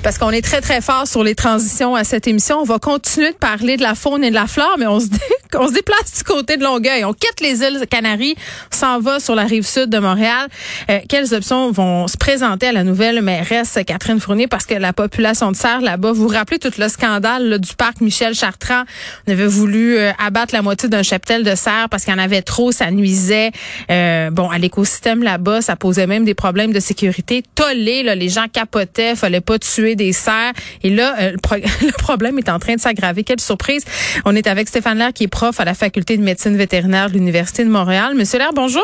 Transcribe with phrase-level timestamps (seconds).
[0.00, 2.60] Parce qu'on est très, très fort sur les transitions à cette émission.
[2.60, 5.06] On va continuer de parler de la faune et de la flore, mais on se,
[5.52, 7.04] se déplace du côté de Longueuil.
[7.04, 8.34] On quitte les îles Canaries,
[8.70, 10.48] s'en va sur la rive sud de Montréal.
[10.88, 14.46] Euh, quelles options vont se présenter à la nouvelle mairesse Catherine Fournier?
[14.46, 17.74] Parce que la population de serre là-bas, vous vous rappelez tout le scandale là, du
[17.74, 18.84] parc Michel Chartrand?
[19.28, 22.22] On avait voulu euh, abattre la moitié d'un cheptel de serre parce qu'il y en
[22.22, 23.50] avait trop, ça nuisait
[23.90, 27.42] euh, bon à l'écosystème là-bas, ça posait même des problèmes de sécurité.
[27.54, 30.52] Tollé, là, les gens capotaient, fallait pas tuer des cerfs.
[30.82, 33.24] Et là, euh, le, pro- le problème est en train de s'aggraver.
[33.24, 33.84] Quelle surprise.
[34.24, 37.14] On est avec Stéphane Lair, qui est prof à la faculté de médecine vétérinaire de
[37.14, 38.14] l'Université de Montréal.
[38.14, 38.82] Monsieur Lair, bonjour.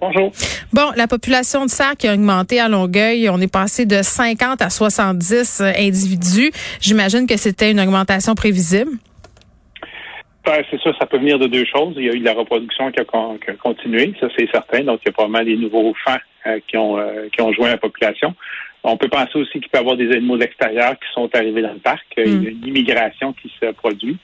[0.00, 0.32] Bonjour.
[0.72, 4.62] Bon, la population de cerfs qui a augmenté à Longueuil, on est passé de 50
[4.62, 6.50] à 70 euh, individus.
[6.80, 8.92] J'imagine que c'était une augmentation prévisible.
[10.46, 11.92] Ben, c'est ça, ça peut venir de deux choses.
[11.98, 14.48] Il y a eu de la reproduction qui a, con- qui a continué, ça c'est
[14.50, 14.80] certain.
[14.84, 17.68] Donc, il y a probablement des nouveaux fans euh, qui ont euh, qui ont joint
[17.68, 18.34] la population.
[18.82, 21.62] On peut penser aussi qu'il peut y avoir des animaux de l'extérieur qui sont arrivés
[21.62, 22.06] dans le parc.
[22.16, 24.16] Il y a une immigration qui se produit.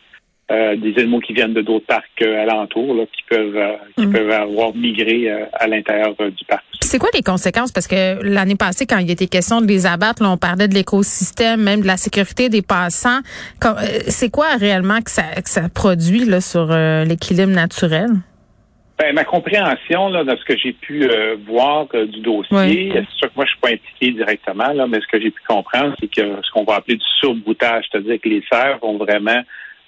[0.49, 4.07] Euh, des animaux qui viennent de d'autres parcs euh, alentours, là, qui peuvent euh, qui
[4.07, 4.13] Mm.
[4.13, 6.63] peuvent avoir migré euh, à l'intérieur euh, du parc.
[6.83, 7.73] C'est quoi les conséquences?
[7.73, 10.75] Parce que l'année passée, quand il était question de les abattre, là, on parlait de
[10.75, 13.19] l'écosystème, même de la sécurité des passants.
[13.65, 13.71] Euh,
[14.07, 16.67] C'est quoi réellement que ça, que ça produit là, sur
[17.05, 18.11] l'équilibre naturel?
[18.99, 22.91] Ben, ma compréhension là, de ce que j'ai pu euh, voir euh, du dossier, Oui.
[22.95, 25.43] c'est sûr que moi je suis pas impliqué directement, là, mais ce que j'ai pu
[25.47, 29.43] comprendre, c'est que ce qu'on va appeler du surbroutage, c'est-à-dire que les cerfs vont vraiment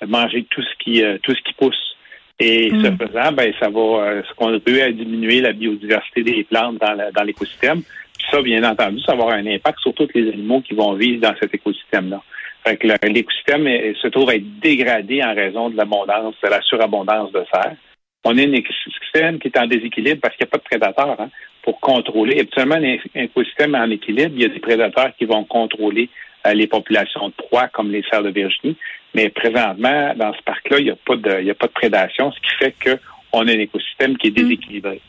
[0.06, 1.96] manger tout ce qui euh, tout ce qui pousse.
[2.38, 2.84] Et Mm.
[2.84, 6.76] ce faisant, ben ça va euh, ce qu'on peut à diminuer la biodiversité des plantes
[6.78, 7.80] dans, la- dans l'écosystème.
[7.82, 10.92] Puis ça, bien entendu, ça va avoir un impact sur tous les animaux qui vont
[10.92, 12.22] vivre dans cet écosystème-là.
[12.64, 13.64] Fait que l'écosystème
[14.02, 17.76] se trouve à être dégradé en raison de l'abondance, de la surabondance de cerfs.
[18.24, 21.20] On a un écosystème qui est en déséquilibre parce qu'il n'y a pas de prédateurs
[21.20, 21.30] hein,
[21.62, 22.40] pour contrôler.
[22.40, 26.08] Habituellement, un un écosystème en équilibre, il y a des prédateurs qui vont contrôler
[26.46, 28.76] euh, les populations de proies comme les cerfs de Virginie.
[29.14, 31.72] Mais présentement, dans ce parc-là, il n'y a pas de, il y a pas de
[31.72, 35.00] prédation, ce qui fait qu'on a un écosystème qui est déséquilibré.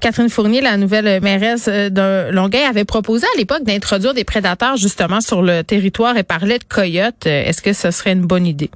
[0.00, 4.76] Catherine Fournier, la nouvelle mairesse euh, de Longueuil, avait proposé à l'époque d'introduire des prédateurs
[4.76, 7.26] justement sur le territoire et parlait de coyotes.
[7.26, 8.70] Euh, Est-ce que ce serait une bonne idée?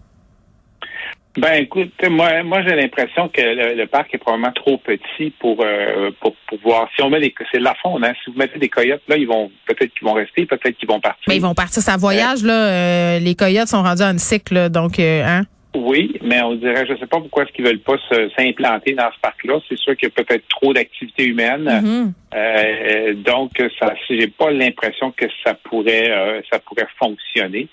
[1.37, 5.63] Ben écoute, moi, moi j'ai l'impression que le, le parc est probablement trop petit pour
[5.65, 6.89] euh, pour pouvoir.
[6.97, 8.13] Si on met des, c'est de la faune, hein.
[8.25, 10.99] Si vous mettez des coyotes là, ils vont peut-être qu'ils vont rester, peut-être qu'ils vont
[11.01, 11.23] partir.
[11.29, 12.53] Mais ils vont partir ça voyage là.
[12.69, 15.43] euh, les coyotes sont rendus en cycle, là, donc euh, hein.
[15.73, 19.09] Oui, mais on dirait, je sais pas pourquoi est-ce qu'ils veulent pas se- s'implanter dans
[19.15, 19.61] ce parc-là.
[19.69, 21.63] C'est sûr qu'il y a peut-être trop d'activités humaines.
[21.85, 22.13] Mhm.
[22.35, 27.69] Euh, donc, ça, j'ai pas l'impression que ça pourrait, euh, ça pourrait fonctionner.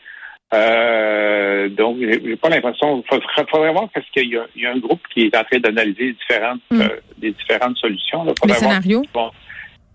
[0.54, 3.04] Euh, donc, j'ai pas l'impression.
[3.12, 3.20] Il
[3.50, 5.60] faudrait, voir parce qu'il y, a- il y a un groupe qui est en train
[5.60, 6.82] d'analyser différentes, Mm.
[6.82, 6.88] euh,
[7.18, 8.24] des différentes solutions.
[8.24, 8.34] Là.
[8.46, 9.04] Les scénarios.
[9.14, 9.32] Bon,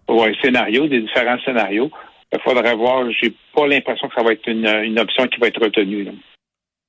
[0.08, 1.90] ouais, scénarios, des différents scénarios.
[2.34, 3.04] Il faudrait voir.
[3.20, 6.04] J'ai pas l'impression que ça va être une, une option qui va être retenue.
[6.04, 6.12] là.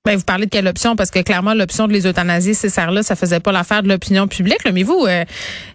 [0.06, 0.98] Ben, vous parlez de quelle option?
[0.98, 4.28] Parce que clairement, l'option de les euthanasier, ces serres-là, ça faisait pas l'affaire de l'opinion
[4.28, 4.62] publique.
[4.66, 4.74] là.
[4.74, 5.24] Mais vous, euh,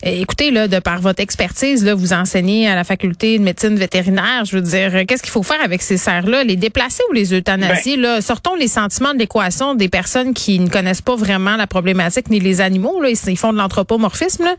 [0.02, 4.44] écoutez, là, de par votre expertise, là, vous enseignez à la faculté de médecine vétérinaire.
[4.44, 6.44] Je veux dire, euh, qu'est-ce qu'il faut faire avec ces serres-là?
[6.44, 7.96] Les déplacer ou les euthanasier?
[7.96, 8.20] là?
[8.20, 12.38] Sortons les sentiments de l'équation des personnes qui ne connaissent pas vraiment la problématique ni
[12.38, 13.00] les animaux.
[13.00, 13.08] Là.
[13.08, 14.44] Ils, font de l'anthropomorphisme.
[14.44, 14.56] là.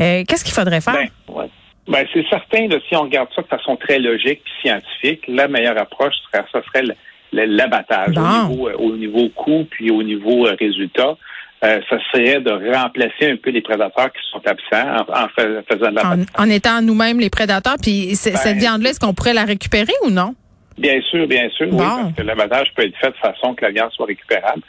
[0.00, 0.94] Euh, qu'est-ce qu'il faudrait faire?
[0.94, 1.48] Ben, ouais.
[1.86, 5.46] Ben, c'est certain, là, si on regarde ça de façon très logique et scientifique, la
[5.46, 6.82] meilleure approche serait, ça serait
[7.32, 11.16] l'abattage au, niveau, euh, au niveau coût puis au niveau euh, résultat.
[11.64, 15.62] Euh, ça serait de remplacer un peu les prédateurs qui sont absents en, en fais-
[15.70, 16.26] faisant de en, l'abattage.
[16.36, 17.76] en étant nous-mêmes les prédateurs.
[17.80, 20.34] Puis Ben, cette viande-là, est-ce qu'on pourrait la récupérer ou non?
[20.76, 23.70] Bien sûr, bien sûr, oui, parce que l'abattage peut être fait de façon que la
[23.70, 24.62] viande soit récupérable.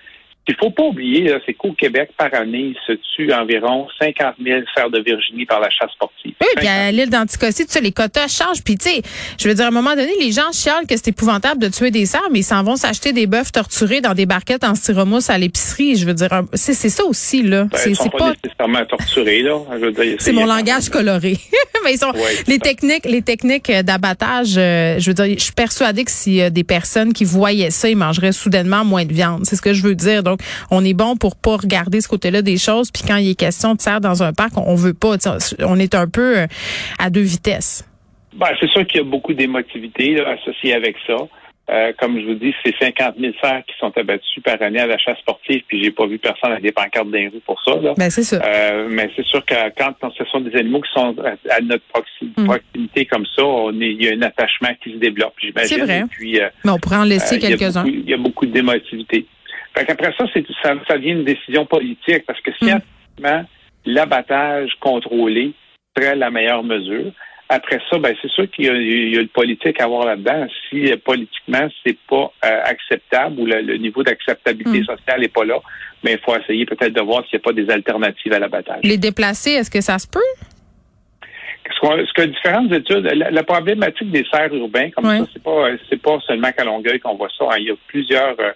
[0.46, 4.36] Ce qu'il faut pas oublier, c'est qu'au Québec, par année, il se tue environ 50
[4.44, 6.34] 000 cerfs de Virginie par la chasse sportive.
[6.42, 8.62] Oui, puis à l'île d'Anticosti, tu sais, les quotas changent.
[8.62, 9.02] Puis, tu sais,
[9.40, 11.92] je veux dire, à un moment donné, les gens chialent que c'est épouvantable de tuer
[11.92, 15.30] des cerfs, mais ils s'en vont s'acheter des bœufs torturés dans des barquettes en styromousse
[15.30, 15.96] à l'épicerie.
[15.96, 17.64] Je veux dire, c'est ça aussi, là.
[17.64, 18.34] Ben, c'est ils sont c'est pas, pas...
[18.44, 19.60] nécessairement torturés, là.
[20.20, 21.38] C'est mon langage coloré.
[21.84, 22.60] mais ils sont, Ouais, les ça.
[22.60, 26.50] techniques, les techniques euh, d'abattage, euh, je veux dire, je suis persuadée que si euh,
[26.50, 29.46] des personnes qui voyaient ça, ils mangeraient soudainement moins de viande.
[29.46, 30.24] C'est ce que je veux dire.
[30.24, 30.33] Donc,
[30.72, 32.92] on est bon pour pas regarder ce côté-là des choses.
[32.92, 35.16] Puis quand il est question de serre dans un parc, on, veut pas.
[35.60, 36.48] On est un peu euh,
[37.00, 37.88] à deux vitesses.
[38.36, 41.16] Ben, c'est sûr qu'il y a beaucoup d'émotivité là, associée avec ça.
[41.70, 44.88] Euh, comme je vous dis, c'est 50 000 cerfs qui sont abattus par année à
[44.88, 47.62] la chasse sportive, puis j'ai pas vu personne avec des pancartes dans les rues pour
[47.64, 47.76] ça.
[47.82, 47.94] Là.
[47.96, 48.42] Ben c'est ça.
[48.44, 51.86] Euh, mais c'est sûr que quand ce sont des animaux qui sont à, à notre
[52.38, 52.46] Mm.
[52.46, 55.78] proximité comme ça, on est, il y a un attachement qui se développe, j'imagine.
[55.78, 56.00] C'est vrai.
[56.00, 57.86] Et puis, euh, Mais on pourrait en laisser quelques-uns.
[57.86, 59.26] Il y a beaucoup d'émotivité.
[59.76, 62.68] Fait qu'après ça, c'est, ça, ça devient une décision politique parce que Mm.
[62.68, 63.46] scientifiquement,
[63.86, 65.54] l'abattage contrôlé
[65.96, 67.12] serait la meilleure mesure.
[67.50, 70.48] Après ça, ben, c'est sûr qu'il y, a le politique à voir là-dedans.
[70.70, 74.86] Si euh, politiquement, c'est pas euh, acceptable ou le, niveau d'acceptabilité hmm.
[74.86, 75.60] sociale n'est pas là,
[76.04, 78.80] mais il faut essayer peut-être de voir s'il n'y a pas des alternatives à l'abattage.
[78.84, 80.20] Les déplacer, est-ce que ça se peut?
[81.66, 86.18] Ce, que différentes études, la, problématique des serres urbains, comme ça, c'est pas c'est pas
[86.26, 87.46] seulement qu'à Longueuil qu'on voit ça.
[87.52, 87.58] Hein.
[87.58, 88.52] Il y a plusieurs euh,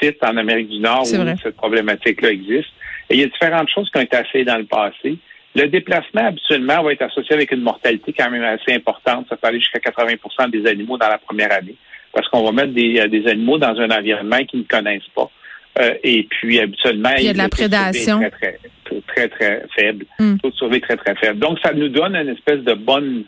[0.00, 2.70] sites en Amérique du Nord où cette problématique-là existe.
[3.10, 5.18] Et il y a différentes choses qui ont été essayées dans le passé.
[5.54, 9.26] Le déplacement, habituellement, va être associé avec une mortalité quand même assez importante.
[9.28, 11.76] Ça peut aller jusqu'à 80% des animaux dans la première année.
[12.12, 15.30] Parce qu'on va mettre des, euh, animaux dans un environnement qu'ils ne connaissent pas.
[15.80, 18.18] Euh, et puis, habituellement, il y a de la prédation.
[18.18, 20.06] Très, très, très, très, faible.
[20.18, 20.36] Mm.
[20.38, 21.38] Taux de survie très, très faible.
[21.38, 23.24] Donc, ça nous donne une espèce de bonne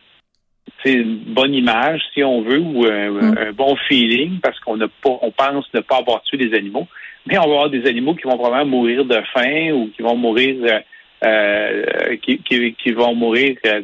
[0.84, 3.38] une bonne image, si on veut, ou mm.
[3.38, 6.86] un, bon feeling, parce qu'on n'a pas, on pense ne pas avoir tué des animaux.
[7.26, 10.16] Mais on va avoir des animaux qui vont probablement mourir de faim ou qui vont
[10.16, 10.80] mourir euh,
[11.24, 13.80] euh, qui, qui, vont mourir euh,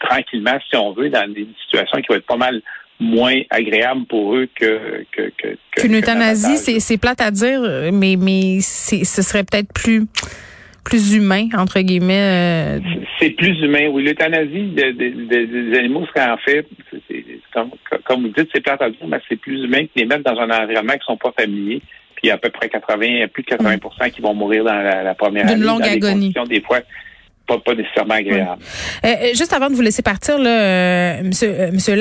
[0.00, 2.62] tranquillement, si on veut, dans des situations qui vont être pas mal
[2.98, 5.30] moins agréables pour eux que que
[5.76, 6.56] qu'une euthanasie.
[6.80, 7.60] C'est plate à dire,
[7.92, 10.06] mais mais ce serait peut-être plus
[10.84, 12.78] plus humain entre guillemets.
[12.78, 12.80] Euh.
[13.18, 14.02] C'est plus humain, oui.
[14.02, 16.66] L'euthanasie des animaux serait en fait,
[17.52, 17.70] comme,
[18.04, 20.38] comme vous dites, c'est plate à dire, mais c'est plus humain que les mettre dans
[20.38, 21.80] un environnement qui sont pas familiers
[22.24, 25.14] il y a à peu près 80, plus de 80% qui vont mourir dans la,
[25.14, 25.56] première année.
[25.56, 26.32] D'une longue agonie.
[26.48, 26.80] des fois,
[27.46, 28.62] pas, pas nécessairement agréables.
[29.04, 31.94] Euh, euh, juste avant de vous laisser partir, là, euh, monsieur, monsieur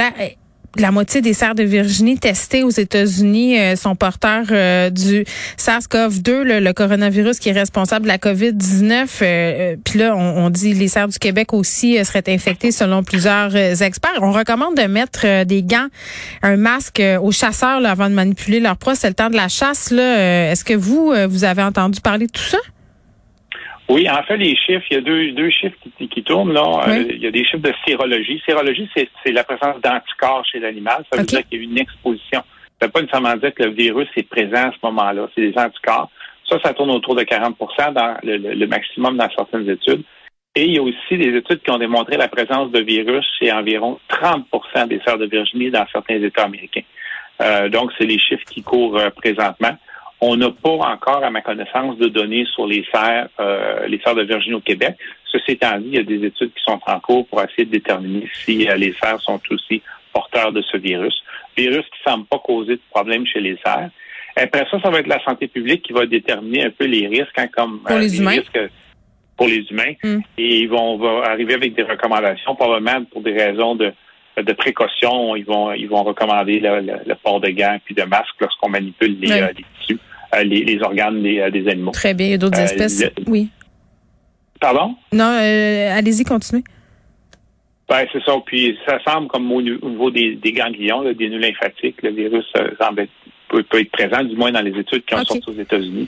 [0.77, 5.23] la moitié des cerfs de Virginie testées aux États-Unis euh, sont porteurs euh, du
[5.57, 9.07] SARS-CoV-2, le, coronavirus qui est responsable de la COVID-19.
[9.21, 14.19] Euh, puis là, on, dit les cerfs du Québec aussi seraient infectés selon plusieurs experts.
[14.21, 15.87] On recommande de mettre des gants,
[16.41, 18.95] un masque aux chasseurs avant de manipuler leur proie.
[18.95, 19.91] C'est le temps de la chasse.
[19.91, 22.57] Est-ce que vous, vous avez entendu parler de tout ça?
[23.89, 26.53] Oui, en fait, les chiffres, il y a deux, deux chiffres qui, qui tournent.
[26.53, 26.85] Là.
[26.88, 28.41] Euh, il y a des chiffres de sérologie.
[28.45, 31.03] Sérologie, c'est la présence d'anticorps chez l'animal.
[31.12, 32.39] Ça veut dire qu'il y a eu une exposition.
[32.39, 32.41] Ça
[32.81, 35.27] ne veut pas nécessairement dire que le virus est présent à ce moment-là.
[35.35, 36.09] C'est des anticorps.
[36.50, 40.03] Ça, ça tourne autour de 40% dans le, maximum dans certaines études.
[40.56, 43.51] Et il y a aussi des études qui ont démontré la présence de virus chez
[43.51, 46.83] environ 30% des sœurs de Virginie dans certains États américains.
[47.41, 49.75] Euh, donc, c'est les chiffres qui courent euh, présentement.
[50.25, 54.15] On n'a pas encore, à ma connaissance, de données sur les serres, euh, les serres
[54.15, 54.95] de Virginie au Québec.
[55.25, 57.71] Ceci étant dit, il y a des études qui sont en cours pour essayer de
[57.71, 59.81] déterminer si euh, les serres sont aussi
[60.13, 61.13] porteurs de ce virus.
[61.57, 63.89] Virus qui ne semble pas causer de problème chez les serres.
[64.37, 67.37] Après ça, ça va être la santé publique qui va déterminer un peu les risques,
[67.37, 68.31] hein, comme pour les, euh, humains?
[68.31, 68.59] risques
[69.35, 69.93] pour les humains.
[70.01, 70.19] Mm.
[70.37, 73.91] Et ils vont va arriver avec des recommandations, probablement pour des raisons de,
[74.37, 75.35] de précaution.
[75.35, 79.41] Ils vont ils vont recommander le, port de gants puis de masques lorsqu'on manipule les,
[79.41, 79.99] les tissus.
[80.35, 81.91] Euh, les, organes des, euh, des, animaux.
[81.91, 82.27] Très bien.
[82.27, 83.03] Il y a d'autres euh, espèces.
[83.27, 83.50] oui.
[84.59, 84.95] Pardon?
[85.12, 86.63] Non, allez-y, continuez.
[87.89, 88.33] Ben, c'est ça.
[88.45, 92.45] Puis ça semble comme au, niveau des, ganglions, des nœuds lymphatiques, le virus
[92.80, 93.07] semble
[93.50, 96.07] peut, être présent, du moins dans les études qui ont sorti aux États-Unis.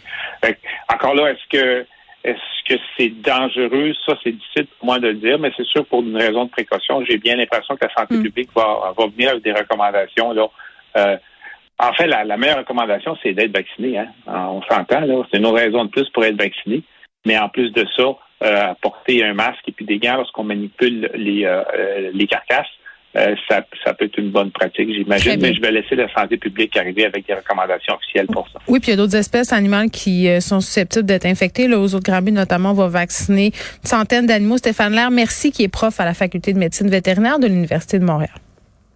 [0.87, 1.85] Encore là, est-ce que
[2.23, 3.93] est-ce que c'est dangereux?
[4.05, 6.49] Ça, c'est difficile pour moi de le dire, mais c'est sûr pour une raison de
[6.49, 7.03] précaution.
[7.05, 8.23] J'ai bien l'impression que la santé hmm.
[8.23, 10.47] publique va, va venir avec des recommandations là,
[11.77, 13.97] en fait, la, meilleure recommandation, c'est d'être vacciné.
[13.97, 14.07] Hein.
[14.27, 15.23] On s'entend, là.
[15.31, 16.83] C'est une raison de plus pour être vacciné.
[17.25, 18.03] Mais en plus de ça,
[18.43, 22.67] euh, porter un masque et puis des gants lorsqu'on manipule les, euh, euh, les carcasses,
[23.47, 25.39] ça, ça, peut être une bonne pratique, j'imagine.
[25.39, 28.59] Mais je vais laisser la santé publique arriver avec des recommandations officielles pour ça.
[28.67, 31.69] Oui, puis il y a d'autres espèces animales qui sont susceptibles d'être infectées.
[31.69, 34.57] Là, aux autres grands notamment, on va vacciner une centaine d'animaux.
[34.57, 38.03] Stéphane Lair, merci, qui est prof à la Faculté de médecine vétérinaire de l'Université de
[38.03, 38.35] Montréal.